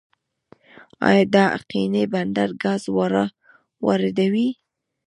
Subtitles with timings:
[1.07, 2.83] آیا د اقینې بندر ګاز
[3.85, 4.49] واردوي؟